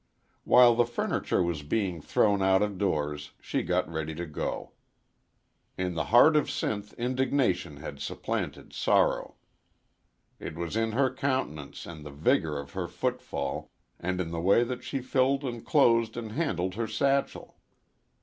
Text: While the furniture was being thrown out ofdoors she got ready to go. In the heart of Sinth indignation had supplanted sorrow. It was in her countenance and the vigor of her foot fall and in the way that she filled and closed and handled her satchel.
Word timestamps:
While 0.45 0.73
the 0.73 0.87
furniture 0.87 1.43
was 1.43 1.61
being 1.61 2.01
thrown 2.01 2.41
out 2.41 2.61
ofdoors 2.63 3.33
she 3.39 3.61
got 3.61 3.87
ready 3.87 4.15
to 4.15 4.25
go. 4.25 4.71
In 5.77 5.93
the 5.93 6.05
heart 6.05 6.35
of 6.35 6.47
Sinth 6.49 6.97
indignation 6.97 7.77
had 7.77 7.99
supplanted 7.99 8.73
sorrow. 8.73 9.35
It 10.39 10.55
was 10.55 10.75
in 10.75 10.93
her 10.93 11.13
countenance 11.13 11.85
and 11.85 12.03
the 12.03 12.09
vigor 12.09 12.57
of 12.57 12.71
her 12.71 12.87
foot 12.87 13.21
fall 13.21 13.69
and 13.99 14.19
in 14.19 14.31
the 14.31 14.41
way 14.41 14.63
that 14.63 14.83
she 14.83 15.01
filled 15.03 15.43
and 15.43 15.63
closed 15.63 16.17
and 16.17 16.31
handled 16.31 16.73
her 16.73 16.87
satchel. 16.87 17.59